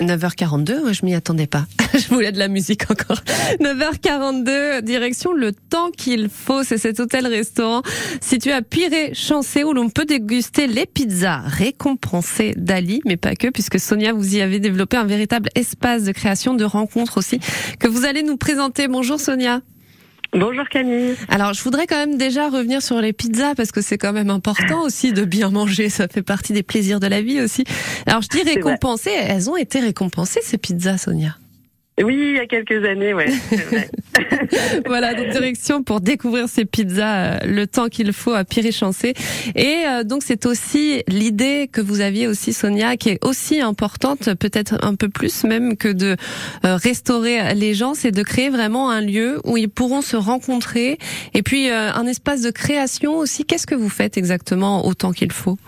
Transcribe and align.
9h42, 0.00 0.92
je 0.92 1.04
m'y 1.04 1.14
attendais 1.14 1.46
pas. 1.46 1.66
je 1.94 2.08
voulais 2.08 2.32
de 2.32 2.38
la 2.38 2.48
musique 2.48 2.90
encore. 2.90 3.20
9h42, 3.60 4.82
direction 4.82 5.32
le 5.32 5.52
temps 5.52 5.90
qu'il 5.90 6.28
faut. 6.28 6.62
C'est 6.62 6.78
cet 6.78 7.00
hôtel-restaurant 7.00 7.82
situé 8.20 8.52
à 8.52 8.62
Piré-Chancé 8.62 9.64
où 9.64 9.72
l'on 9.72 9.90
peut 9.90 10.04
déguster 10.04 10.66
les 10.66 10.86
pizzas 10.86 11.42
récompensées 11.44 12.54
d'Ali, 12.56 13.00
mais 13.04 13.16
pas 13.16 13.34
que, 13.34 13.48
puisque 13.48 13.78
Sonia, 13.78 14.12
vous 14.12 14.36
y 14.36 14.40
avez 14.40 14.60
développé 14.60 14.96
un 14.96 15.04
véritable 15.04 15.50
espace 15.54 16.04
de 16.04 16.12
création, 16.12 16.54
de 16.54 16.64
rencontres 16.64 17.18
aussi, 17.18 17.40
que 17.78 17.88
vous 17.88 18.04
allez 18.04 18.22
nous 18.22 18.36
présenter. 18.36 18.88
Bonjour 18.88 19.20
Sonia. 19.20 19.60
Bonjour 20.32 20.68
Camille. 20.68 21.16
Alors 21.28 21.54
je 21.54 21.62
voudrais 21.62 21.88
quand 21.88 21.96
même 21.96 22.16
déjà 22.16 22.48
revenir 22.48 22.82
sur 22.82 23.00
les 23.00 23.12
pizzas 23.12 23.56
parce 23.56 23.72
que 23.72 23.80
c'est 23.80 23.98
quand 23.98 24.12
même 24.12 24.30
important 24.30 24.82
aussi 24.82 25.12
de 25.12 25.24
bien 25.24 25.50
manger, 25.50 25.88
ça 25.88 26.06
fait 26.06 26.22
partie 26.22 26.52
des 26.52 26.62
plaisirs 26.62 27.00
de 27.00 27.08
la 27.08 27.20
vie 27.20 27.40
aussi. 27.40 27.64
Alors 28.06 28.22
je 28.22 28.28
dis 28.28 28.42
récompensées, 28.42 29.10
elles 29.10 29.50
ont 29.50 29.56
été 29.56 29.80
récompensées 29.80 30.40
ces 30.42 30.56
pizzas 30.56 30.98
Sonia? 30.98 31.36
Oui, 32.02 32.16
il 32.16 32.36
y 32.36 32.38
a 32.38 32.46
quelques 32.46 32.84
années, 32.84 33.14
ouais. 33.14 33.28
voilà, 34.86 35.14
donc 35.14 35.28
direction 35.28 35.82
pour 35.82 36.00
découvrir 36.00 36.48
ces 36.48 36.64
pizzas, 36.64 37.16
euh, 37.16 37.38
le 37.44 37.66
temps 37.66 37.88
qu'il 37.88 38.12
faut 38.12 38.32
à 38.32 38.44
Piré-Chancé. 38.44 39.14
Et 39.54 39.84
euh, 39.86 40.04
donc 40.04 40.22
c'est 40.24 40.46
aussi 40.46 41.02
l'idée 41.08 41.68
que 41.70 41.80
vous 41.80 42.00
aviez 42.00 42.26
aussi, 42.26 42.52
Sonia, 42.52 42.96
qui 42.96 43.10
est 43.10 43.24
aussi 43.24 43.60
importante, 43.60 44.34
peut-être 44.34 44.78
un 44.82 44.94
peu 44.94 45.08
plus 45.08 45.44
même 45.44 45.76
que 45.76 45.88
de 45.88 46.16
euh, 46.64 46.76
restaurer 46.76 47.54
les 47.54 47.74
gens, 47.74 47.94
c'est 47.94 48.10
de 48.10 48.22
créer 48.22 48.50
vraiment 48.50 48.90
un 48.90 49.00
lieu 49.00 49.40
où 49.44 49.56
ils 49.56 49.68
pourront 49.68 50.02
se 50.02 50.16
rencontrer 50.16 50.98
et 51.34 51.42
puis 51.42 51.70
un 51.70 52.06
espace 52.06 52.42
de 52.42 52.50
création 52.50 53.16
aussi. 53.16 53.44
Qu'est-ce 53.44 53.66
que 53.66 53.74
vous 53.74 53.88
faites 53.88 54.16
exactement 54.16 54.86
autant 54.86 55.12
qu'il 55.12 55.32
faut? 55.32 55.58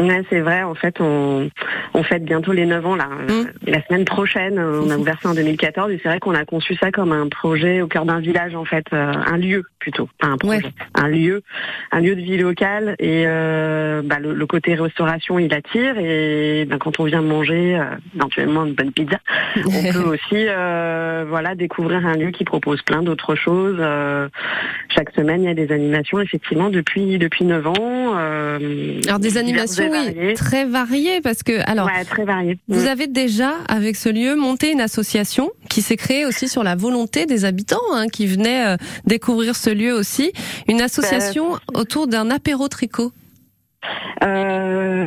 Ouais, 0.00 0.22
c'est 0.30 0.40
vrai. 0.40 0.62
En 0.62 0.74
fait, 0.74 1.00
on, 1.00 1.50
on 1.94 2.02
fête 2.02 2.24
bientôt 2.24 2.52
les 2.52 2.66
9 2.66 2.86
ans 2.86 2.96
là. 2.96 3.08
Mmh. 3.08 3.70
La 3.70 3.84
semaine 3.86 4.04
prochaine, 4.04 4.58
on 4.58 4.90
a 4.90 4.96
ouvert 4.96 5.18
ça 5.22 5.30
en 5.30 5.34
2014 5.34 5.92
et 5.92 6.00
c'est 6.02 6.08
vrai 6.08 6.20
qu'on 6.20 6.34
a 6.34 6.44
conçu 6.44 6.74
ça 6.76 6.90
comme 6.90 7.12
un 7.12 7.28
projet 7.28 7.80
au 7.80 7.86
cœur 7.86 8.04
d'un 8.04 8.20
village 8.20 8.54
en 8.54 8.64
fait, 8.64 8.86
euh, 8.92 9.12
un 9.12 9.36
lieu 9.36 9.64
plutôt, 9.80 10.08
un 10.20 10.36
projet, 10.36 10.72
un 10.94 11.08
lieu, 11.08 11.42
un 11.90 12.00
lieu 12.00 12.14
de 12.14 12.20
vie 12.20 12.36
locale 12.36 12.94
et 12.98 13.24
euh, 13.26 14.02
bah, 14.04 14.18
le, 14.20 14.46
côté 14.46 14.74
restauration 14.74 15.38
il 15.38 15.52
attire 15.54 15.98
et 15.98 16.66
ben, 16.68 16.78
quand 16.78 17.00
on 17.00 17.04
vient 17.04 17.22
manger 17.22 17.76
euh, 17.76 17.84
éventuellement 18.14 18.66
une 18.66 18.74
bonne 18.74 18.92
pizza, 18.92 19.18
on 19.56 19.92
peut 19.92 20.08
aussi 20.08 20.46
euh, 20.48 21.24
voilà 21.26 21.54
découvrir 21.54 22.06
un 22.06 22.16
lieu 22.16 22.30
qui 22.30 22.44
propose 22.44 22.82
plein 22.82 23.02
d'autres 23.02 23.34
choses. 23.34 23.78
chaque 24.94 25.10
semaine 25.14 25.42
il 25.42 25.46
y 25.46 25.50
a 25.50 25.54
des 25.54 25.72
animations 25.72 26.20
effectivement 26.20 26.68
depuis 26.68 27.18
depuis 27.18 27.44
9 27.44 27.66
ans. 27.66 28.14
Alors 28.14 29.18
des 29.18 29.38
animations 29.38 29.89
oui, 29.90 30.34
très 30.34 30.64
variées 30.64 31.20
parce 31.20 31.42
que 31.42 31.60
alors 31.68 31.88
très 32.08 32.24
variées. 32.24 32.58
Vous 32.68 32.84
mm. 32.84 32.88
avez 32.88 33.06
déjà 33.06 33.52
avec 33.68 33.96
ce 33.96 34.08
lieu 34.08 34.36
monté 34.36 34.72
une 34.72 34.80
association 34.80 35.50
qui 35.68 35.82
s'est 35.82 35.96
créée 35.96 36.26
aussi 36.26 36.48
sur 36.48 36.62
la 36.62 36.74
volonté 36.74 37.26
des 37.26 37.44
habitants 37.44 37.78
hein, 37.92 38.08
qui 38.08 38.26
venaient 38.26 38.76
découvrir 39.04 39.56
ce 39.56 39.70
lieu 39.70 39.92
aussi, 39.92 40.32
une 40.68 40.80
association 40.80 41.52
bah, 41.52 41.60
autour 41.74 42.06
d'un 42.06 42.30
apéro 42.30 42.68
tricot. 42.68 43.12
Euh, 44.24 45.06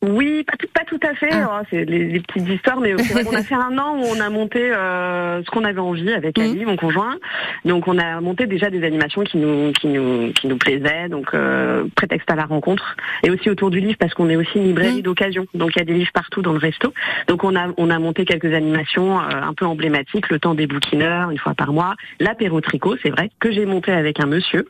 oui, 0.00 0.44
pas 0.44 0.56
tout, 0.56 0.68
pas 0.72 0.84
tout 0.84 1.00
à 1.02 1.12
fait. 1.14 1.32
Ah. 1.32 1.60
Oh, 1.60 1.66
c'est 1.70 1.84
les, 1.84 2.20
petites 2.20 2.48
histoires, 2.48 2.78
mais 2.78 2.94
on 2.94 3.34
a 3.34 3.42
fait 3.42 3.56
un 3.56 3.76
an 3.78 3.96
où 3.96 4.04
on 4.04 4.20
a 4.20 4.30
monté 4.30 4.60
euh, 4.62 5.42
ce 5.42 5.50
qu'on 5.50 5.64
avait 5.64 5.80
envie 5.80 6.12
avec 6.12 6.38
mmh. 6.38 6.42
Ali, 6.42 6.64
mon 6.64 6.76
conjoint. 6.76 7.16
Donc 7.64 7.88
on 7.88 7.98
a 7.98 8.20
monté 8.20 8.46
déjà 8.46 8.70
des 8.70 8.84
animations 8.84 9.24
qui 9.24 9.38
nous 9.38 9.72
qui 9.72 9.88
nous 9.88 10.32
qui 10.34 10.46
nous 10.46 10.56
plaisaient. 10.56 11.08
Donc 11.08 11.34
euh, 11.34 11.84
prétexte 11.96 12.30
à 12.30 12.36
la 12.36 12.44
rencontre 12.44 12.96
et 13.24 13.30
aussi 13.30 13.50
autour 13.50 13.70
du 13.70 13.80
livre 13.80 13.96
parce 13.98 14.14
qu'on 14.14 14.28
est 14.28 14.36
aussi 14.36 14.58
une 14.58 14.66
librairie 14.66 15.00
mmh. 15.00 15.02
d'occasion. 15.02 15.46
Donc 15.54 15.72
il 15.74 15.80
y 15.80 15.82
a 15.82 15.84
des 15.84 15.94
livres 15.94 16.12
partout 16.14 16.42
dans 16.42 16.52
le 16.52 16.58
resto. 16.58 16.94
Donc 17.26 17.42
on 17.42 17.56
a 17.56 17.66
on 17.76 17.90
a 17.90 17.98
monté 17.98 18.24
quelques 18.24 18.54
animations 18.54 19.18
euh, 19.18 19.24
un 19.30 19.52
peu 19.52 19.66
emblématiques. 19.66 20.28
Le 20.28 20.38
temps 20.38 20.54
des 20.54 20.68
bouquineurs 20.68 21.30
une 21.30 21.38
fois 21.38 21.54
par 21.54 21.72
mois. 21.72 21.96
L'apéro 22.20 22.60
tricot, 22.60 22.94
c'est 23.02 23.10
vrai 23.10 23.30
que 23.40 23.50
j'ai 23.50 23.66
monté 23.66 23.90
avec 23.90 24.20
un 24.20 24.26
monsieur. 24.26 24.68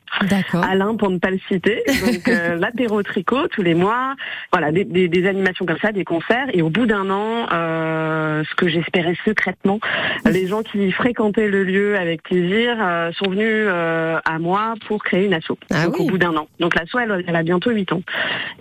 Alain 0.62 0.96
pour 0.96 1.10
ne 1.10 1.18
pas 1.18 1.30
le 1.30 1.38
citer. 1.48 1.82
Donc 2.06 2.26
euh, 2.28 2.56
l'apéro 2.58 3.02
tricot 3.02 3.46
tous 3.48 3.62
les 3.62 3.74
mois. 3.74 4.14
Voilà 4.52 4.72
des, 4.72 4.84
des 4.84 5.17
des 5.20 5.28
animations 5.28 5.66
comme 5.66 5.78
ça, 5.78 5.92
des 5.92 6.04
concerts. 6.04 6.46
Et 6.52 6.62
au 6.62 6.70
bout 6.70 6.86
d'un 6.86 7.10
an, 7.10 7.46
euh, 7.52 8.42
ce 8.48 8.54
que 8.54 8.68
j'espérais 8.68 9.16
secrètement, 9.24 9.80
les 10.24 10.46
gens 10.46 10.62
qui 10.62 10.90
fréquentaient 10.92 11.48
le 11.48 11.64
lieu 11.64 11.96
avec 11.96 12.22
plaisir 12.22 12.76
euh, 12.80 13.10
sont 13.12 13.30
venus 13.30 13.46
euh, 13.46 14.18
à 14.24 14.38
moi 14.38 14.74
pour 14.86 15.02
créer 15.02 15.26
une 15.26 15.34
asso. 15.34 15.52
Ah 15.70 15.86
donc 15.86 16.00
au 16.00 16.04
bout 16.04 16.18
d'un 16.18 16.36
an. 16.36 16.48
Donc 16.60 16.74
l'asso, 16.74 16.98
elle, 17.00 17.24
elle, 17.26 17.36
a 17.36 17.42
bientôt 17.42 17.70
8 17.70 17.92
ans. 17.92 18.02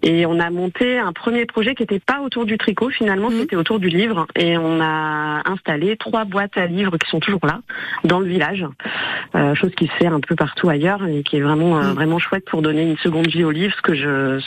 Et 0.03 0.25
on 0.25 0.40
a 0.40 0.50
monté 0.50 0.97
un 0.97 1.13
premier 1.13 1.46
projet 1.46 1.75
qui 1.75 1.84
n'était 1.84 2.00
pas 2.00 2.22
autour 2.22 2.46
du 2.46 2.57
tricot, 2.57 2.90
finalement, 2.90 3.29
mmh. 3.29 3.40
c'était 3.40 3.56
autour 3.56 3.79
du 3.79 3.90
livre. 3.90 4.28
Et 4.35 4.57
on 4.57 4.79
a 4.81 5.41
installé 5.46 5.97
trois 5.97 6.25
boîtes 6.25 6.57
à 6.57 6.66
livres 6.66 6.97
qui 6.97 7.09
sont 7.09 7.19
toujours 7.19 7.46
là, 7.46 7.59
dans 8.03 8.19
le 8.19 8.28
village. 8.28 8.66
Chose 9.53 9.73
qui 9.75 9.88
se 9.88 9.94
fait 9.94 10.07
un 10.07 10.19
peu 10.19 10.35
partout 10.35 10.69
ailleurs 10.69 11.06
et 11.06 11.22
qui 11.23 11.38
est 11.38 11.41
vraiment 11.41 11.75
mmh. 11.75 11.94
vraiment 11.94 12.19
chouette 12.19 12.46
pour 12.46 12.62
donner 12.62 12.84
une 12.84 12.97
seconde 12.97 13.28
vie 13.28 13.44
au 13.44 13.51
livre, 13.51 13.73
ce 13.75 13.81
que 13.81 13.94
je 13.94 14.40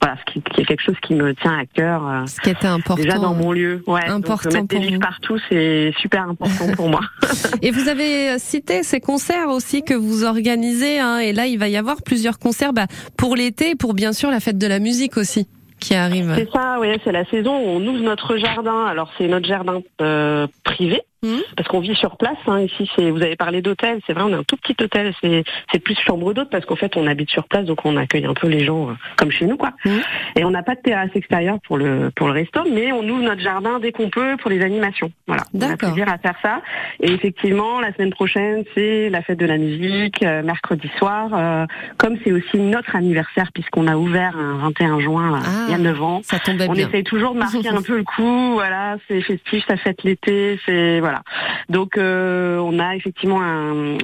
voilà, 0.00 0.16
ce 0.20 0.32
qui, 0.32 0.42
qui 0.42 0.60
est 0.60 0.64
quelque 0.64 0.82
chose 0.82 0.96
qui 1.02 1.14
me 1.14 1.34
tient 1.34 1.55
à 1.56 1.66
cœur. 1.66 2.06
Euh, 2.06 2.26
Ce 2.26 2.40
qui 2.40 2.50
était 2.50 2.66
important. 2.66 3.02
Déjà 3.02 3.18
dans 3.18 3.34
mon 3.34 3.52
lieu. 3.52 3.82
Ouais, 3.86 4.04
important 4.06 4.50
donc, 4.50 4.54
mettre 4.54 4.68
des 4.68 4.78
livres 4.78 5.00
partout, 5.00 5.38
c'est 5.48 5.92
super 5.98 6.28
important 6.28 6.72
pour 6.74 6.88
moi. 6.88 7.00
et 7.62 7.70
vous 7.70 7.88
avez 7.88 8.38
cité 8.38 8.82
ces 8.82 9.00
concerts 9.00 9.48
aussi 9.48 9.82
que 9.82 9.94
vous 9.94 10.24
organisez. 10.24 10.98
Hein, 10.98 11.18
et 11.18 11.32
là, 11.32 11.46
il 11.46 11.58
va 11.58 11.68
y 11.68 11.76
avoir 11.76 12.02
plusieurs 12.02 12.38
concerts 12.38 12.72
bah, 12.72 12.86
pour 13.16 13.36
l'été, 13.36 13.74
pour 13.74 13.94
bien 13.94 14.12
sûr 14.12 14.30
la 14.30 14.40
fête 14.40 14.58
de 14.58 14.66
la 14.66 14.78
musique 14.78 15.16
aussi 15.16 15.46
qui 15.80 15.94
arrive. 15.94 16.32
C'est 16.36 16.50
ça, 16.50 16.78
oui, 16.80 16.88
c'est 17.04 17.12
la 17.12 17.24
saison 17.26 17.56
où 17.56 17.68
on 17.68 17.86
ouvre 17.86 18.02
notre 18.02 18.36
jardin. 18.36 18.86
Alors 18.86 19.10
c'est 19.18 19.28
notre 19.28 19.46
jardin 19.46 19.82
euh, 20.00 20.46
privé, 20.64 21.02
Mmh. 21.22 21.38
Parce 21.56 21.68
qu'on 21.68 21.80
vit 21.80 21.94
sur 21.94 22.16
place. 22.16 22.36
Hein, 22.46 22.60
ici, 22.60 22.90
c'est 22.94 23.10
vous 23.10 23.22
avez 23.22 23.36
parlé 23.36 23.62
d'hôtel. 23.62 24.00
C'est 24.06 24.12
vrai, 24.12 24.22
on 24.24 24.32
a 24.32 24.38
un 24.38 24.44
tout 24.44 24.56
petit 24.56 24.76
hôtel. 24.82 25.14
C'est 25.22 25.44
c'est 25.72 25.78
plus 25.78 25.96
chambre 26.06 26.34
d'hôte 26.34 26.50
parce 26.50 26.64
qu'en 26.66 26.76
fait, 26.76 26.96
on 26.96 27.06
habite 27.06 27.30
sur 27.30 27.44
place, 27.44 27.64
donc 27.64 27.84
on 27.84 27.96
accueille 27.96 28.26
un 28.26 28.34
peu 28.34 28.48
les 28.48 28.64
gens 28.64 28.90
euh, 28.90 28.94
comme 29.16 29.30
chez 29.30 29.46
nous, 29.46 29.56
quoi. 29.56 29.72
Mmh. 29.84 29.90
Et 30.36 30.44
on 30.44 30.50
n'a 30.50 30.62
pas 30.62 30.74
de 30.74 30.80
terrasse 30.80 31.10
extérieure 31.14 31.58
pour 31.66 31.78
le 31.78 32.10
pour 32.14 32.26
le 32.26 32.34
resto, 32.34 32.64
mais 32.70 32.92
on 32.92 33.02
ouvre 33.08 33.22
notre 33.22 33.40
jardin 33.40 33.78
dès 33.80 33.92
qu'on 33.92 34.10
peut 34.10 34.36
pour 34.36 34.50
les 34.50 34.60
animations. 34.62 35.10
Voilà. 35.26 35.42
On 35.54 35.60
a 35.62 35.76
plaisir 35.76 36.06
à 36.08 36.18
faire 36.18 36.36
ça. 36.42 36.60
Et 37.00 37.10
effectivement, 37.10 37.80
la 37.80 37.92
semaine 37.94 38.10
prochaine, 38.10 38.64
c'est 38.74 39.08
la 39.08 39.22
fête 39.22 39.38
de 39.38 39.46
la 39.46 39.56
musique, 39.56 40.22
euh, 40.22 40.42
mercredi 40.42 40.90
soir. 40.98 41.30
Euh, 41.32 41.66
comme 41.96 42.16
c'est 42.24 42.32
aussi 42.32 42.58
notre 42.58 42.94
anniversaire 42.94 43.50
puisqu'on 43.52 43.86
a 43.86 43.96
ouvert 43.96 44.36
un 44.36 44.58
21 44.58 45.00
juin 45.00 45.40
il 45.68 45.72
y 45.72 45.74
a 45.74 45.78
9 45.78 46.02
ans. 46.02 46.20
Ça 46.22 46.36
on 46.68 46.74
essaye 46.74 47.04
toujours 47.04 47.34
de 47.34 47.38
marquer 47.38 47.68
un 47.68 47.82
peu 47.82 47.96
le 47.96 48.04
coup. 48.04 48.52
Voilà, 48.54 48.96
c'est 49.08 49.20
festif, 49.22 49.64
ça 49.66 49.76
fête 49.76 50.02
l'été, 50.04 50.58
c'est 50.66 51.00
voilà. 51.06 51.22
Donc 51.68 51.98
euh, 51.98 52.58
on 52.58 52.80
a 52.80 52.96
effectivement 52.96 53.40
un, 53.40 53.96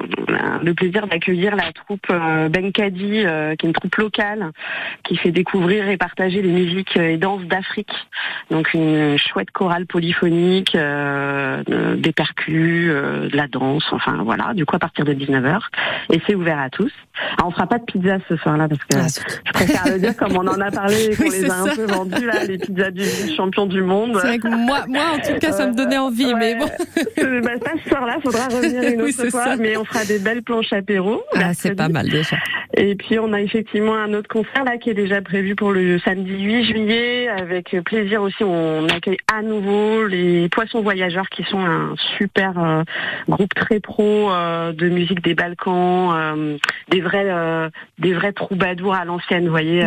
le 0.63 0.73
plaisir 0.73 1.09
d'accueillir 1.09 1.57
la 1.57 1.73
troupe 1.73 2.07
euh, 2.11 2.49
Benkadi, 2.49 3.25
euh, 3.25 3.57
qui 3.57 3.67
est 3.67 3.69
une 3.69 3.75
troupe 3.75 3.97
locale 3.97 4.53
qui 5.03 5.17
fait 5.17 5.33
découvrir 5.33 5.89
et 5.89 5.97
partager 5.97 6.43
les 6.43 6.53
musiques 6.53 6.97
et 6.97 7.17
danses 7.17 7.43
d'Afrique. 7.43 7.91
Donc 8.53 8.73
une 8.73 9.19
chouette 9.19 9.51
chorale 9.51 9.87
polyphonique, 9.87 10.77
des 10.77 12.13
percus, 12.13 12.93
de 12.93 13.37
la 13.37 13.49
danse, 13.49 13.84
enfin 13.91 14.23
voilà. 14.23 14.55
Du 14.55 14.65
coup 14.65 14.77
à 14.77 14.79
partir 14.79 15.05
de 15.05 15.13
19h 15.13 15.59
et 16.13 16.23
c'est 16.25 16.37
ouvert 16.37 16.61
à 16.61 16.71
tous. 16.71 16.93
Alors, 17.37 17.49
on 17.49 17.51
fera 17.51 17.67
pas 17.67 17.79
de 17.79 17.84
pizza 17.84 18.19
ce 18.29 18.37
soir-là 18.37 18.69
parce 18.69 18.81
que 18.84 18.97
ah, 18.97 19.25
je 19.45 19.53
préfère 19.53 19.93
le 19.93 19.99
dire 19.99 20.17
comme 20.17 20.37
on 20.37 20.47
en 20.47 20.61
a 20.61 20.71
parlé 20.71 21.07
et 21.07 21.17
qu'on 21.17 21.31
les 21.31 21.51
a 21.51 21.63
un 21.63 21.75
peu 21.75 21.84
vendus 21.84 22.27
là, 22.27 22.45
les 22.45 22.59
pizzas 22.59 22.93
du 22.93 23.05
champion 23.37 23.67
du 23.67 23.83
monde. 23.83 24.13
C'est 24.21 24.27
vrai 24.29 24.39
que 24.39 24.49
moi, 24.49 24.84
moi 24.87 25.03
en 25.15 25.19
tout 25.19 25.39
cas, 25.41 25.51
ça 25.53 25.67
me 25.67 25.75
donnait 25.75 25.99
envie, 25.99 26.33
mais 26.34 26.55
bon. 26.55 26.69
Bah, 26.97 27.50
ça, 27.64 27.72
ce 27.82 27.88
soir-là, 27.88 28.19
faudra 28.22 28.48
revenir 28.48 28.82
une 28.82 29.03
autre 29.08 29.30
fois, 29.30 29.56
mais 29.56 29.76
on 29.76 29.84
fera 29.84 30.04
des 30.04 30.19
belles 30.19 30.42
planches 30.42 30.72
apéro. 30.72 31.22
Ah, 31.34 31.53
c'est 31.54 31.75
pas 31.75 31.88
mal 31.88 32.08
déjà. 32.08 32.36
Et 32.75 32.94
puis 32.94 33.19
on 33.19 33.33
a 33.33 33.41
effectivement 33.41 33.94
un 33.94 34.15
autre 34.15 34.28
concert 34.28 34.65
là 34.65 34.78
qui 34.78 34.91
est 34.91 34.94
déjà 34.94 35.21
prévu 35.21 35.55
pour 35.55 35.72
le 35.72 35.99
samedi 36.00 36.43
8 36.43 36.65
juillet. 36.65 37.28
Avec 37.28 37.77
plaisir 37.84 38.22
aussi, 38.22 38.43
on 38.44 38.88
accueille 38.88 39.19
à 39.33 39.43
nouveau 39.43 40.06
les 40.06 40.49
Poissons 40.49 40.80
Voyageurs 40.80 41.28
qui 41.28 41.45
sont 41.45 41.60
un 41.60 41.95
super 42.19 42.59
euh, 42.59 42.83
groupe 43.28 43.53
très 43.54 43.80
pro 43.80 44.30
euh, 44.30 44.72
de 44.72 44.89
musique 44.89 45.22
des 45.22 45.34
Balkans, 45.34 46.13
euh, 46.15 46.57
des 46.89 47.01
vrais 47.01 47.71
des 47.98 48.15
vrais 48.15 48.33
troubadours 48.33 48.95
à 48.95 49.04
l'ancienne, 49.04 49.45
vous 49.45 49.51
voyez, 49.51 49.86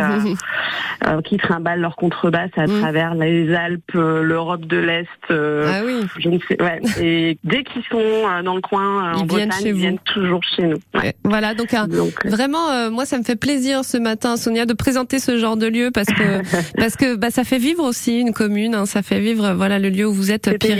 qui 1.24 1.36
trimballent 1.36 1.80
leur 1.80 1.96
contrebasse 1.96 2.50
à 2.56 2.66
mm. 2.66 2.80
travers 2.80 3.14
les 3.14 3.54
Alpes, 3.54 3.92
l'Europe 3.94 4.64
de 4.64 4.78
l'Est. 4.78 5.08
ah 5.30 5.82
oui. 5.84 6.06
Je 6.18 6.28
ne 6.28 6.38
sais. 6.40 6.60
Ouais. 6.62 6.80
Et 7.00 7.38
dès 7.44 7.64
qu'ils 7.64 7.82
sont 7.90 8.42
dans 8.44 8.54
le 8.54 8.60
coin, 8.60 9.12
ils 9.14 9.22
en 9.22 9.26
viennent 9.26 9.48
Bretagne, 9.48 9.66
ils 9.66 9.72
viennent 9.74 9.98
toujours 10.04 10.42
chez 10.44 10.62
nous. 10.62 10.78
Voilà, 11.24 11.54
donc, 11.54 11.74
donc 11.88 12.26
vraiment 12.26 12.68
euh, 12.76 12.90
moi, 12.90 13.06
ça 13.06 13.18
me 13.18 13.22
fait 13.22 13.36
plaisir 13.36 13.84
ce 13.84 13.96
matin, 13.96 14.36
Sonia, 14.36 14.66
de 14.66 14.72
présenter 14.72 15.18
ce 15.18 15.38
genre 15.38 15.56
de 15.56 15.66
lieu 15.66 15.90
parce 15.90 16.08
que 16.08 16.42
parce 16.78 16.96
que 16.96 17.16
bah, 17.16 17.30
ça 17.30 17.44
fait 17.44 17.58
vivre 17.58 17.84
aussi 17.84 18.20
une 18.20 18.32
commune. 18.32 18.74
Hein, 18.74 18.86
ça 18.86 19.02
fait 19.02 19.20
vivre 19.20 19.54
voilà 19.54 19.78
le 19.78 19.88
lieu 19.88 20.06
où 20.06 20.12
vous 20.12 20.30
êtes 20.30 20.58
Pierre 20.58 20.78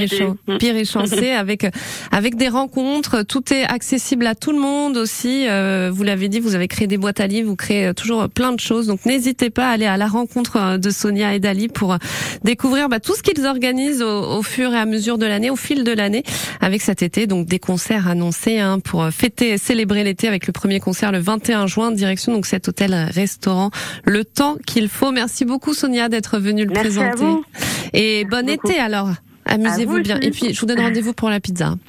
et 0.77 0.85
Chancé 0.85 1.31
avec 1.33 1.67
avec 2.13 2.37
des 2.37 2.49
rencontres. 2.49 3.23
Tout 3.23 3.53
est 3.53 3.65
accessible 3.65 4.27
à 4.27 4.35
tout 4.35 4.53
le 4.53 4.59
monde 4.59 4.97
aussi. 4.97 5.47
Euh, 5.49 5.91
vous 5.93 6.03
l'avez 6.03 6.29
dit, 6.29 6.41
vous 6.41 6.55
avez 6.55 6.69
créé 6.69 6.87
des 6.87 6.99
boîtes 6.99 7.21
à 7.21 7.27
livres, 7.27 7.49
vous 7.49 7.57
créez 7.57 7.93
toujours 7.95 8.29
plein 8.29 8.53
de 8.53 8.61
choses. 8.61 8.87
Donc 8.87 9.05
n'hésitez 9.07 9.51
pas 9.51 9.69
à 9.69 9.73
aller 9.73 9.87
à 9.87 9.97
la 9.97 10.07
rencontre 10.07 10.79
de 10.79 10.91
Sonia 10.91 11.35
et 11.35 11.41
d'Ali 11.41 11.69
pour 11.69 11.97
découvrir 12.45 12.89
bah, 12.89 13.01
tout 13.01 13.15
ce 13.15 13.23
qu'ils 13.23 13.47
organisent 13.47 14.03
au, 14.03 14.39
au, 14.39 14.43
fur 14.43 14.73
et 14.73 14.79
à 14.79 14.87
mesure 14.87 15.19
de 15.19 15.27
l'année, 15.27 15.51
au 15.51 15.57
fil 15.57 15.85
de 15.85 15.93
l'année, 15.93 16.23
avec 16.61 16.83
cet 16.83 17.03
été. 17.03 17.27
Donc 17.27 17.47
des 17.47 17.59
concerts 17.59 18.09
annoncés 18.09 18.59
hein, 18.59 18.79
pour 18.81 19.09
fêter 19.11 19.51
et 19.51 19.59
célébrer 19.59 20.05
l'été 20.05 20.29
avec 20.29 20.47
le 20.47 20.53
premier 20.53 20.81
concert 20.81 21.13
le 21.13 21.19
21 21.19 21.67
juin, 21.67 21.86
direction 21.95 22.33
donc 22.33 22.47
cet 22.47 22.69
hôtel-restaurant. 22.69 23.71
Le 24.05 24.25
temps 24.25 24.57
qu'il 24.67 24.89
faut. 24.89 25.13
Merci 25.13 25.45
beaucoup 25.45 25.75
Sonia 25.75 26.09
d'être 26.09 26.39
venue 26.39 26.65
le 26.65 26.73
présenter. 26.73 27.27
Et 27.93 28.25
bon 28.25 28.49
été 28.49 28.79
alors. 28.79 29.11
Amusez-vous 29.45 30.01
bien. 30.01 30.19
Et 30.21 30.31
puis 30.31 30.53
je 30.53 30.61
vous 30.61 30.67
donne 30.67 30.81
rendez-vous 30.81 31.13
pour 31.13 31.31
la 31.31 31.41
pizza. 31.41 31.77